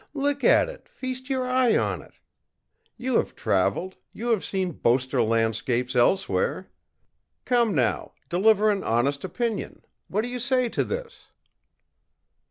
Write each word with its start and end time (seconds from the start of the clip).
look 0.15 0.43
at 0.43 0.67
it! 0.67 0.89
Feast 0.89 1.29
your 1.29 1.45
eye 1.45 1.77
on 1.77 2.01
it! 2.01 2.13
You 2.97 3.17
have 3.17 3.35
traveled; 3.35 3.97
you 4.13 4.29
have 4.29 4.43
seen 4.43 4.71
boasted 4.71 5.19
landscapes 5.19 5.95
elsewhere. 5.95 6.71
Come, 7.45 7.75
now, 7.75 8.13
deliver 8.27 8.71
an 8.71 8.83
honest 8.83 9.23
opinion. 9.23 9.85
What 10.07 10.23
do 10.23 10.27
you 10.29 10.39
say 10.39 10.69
to 10.69 10.83
this? 10.83 11.27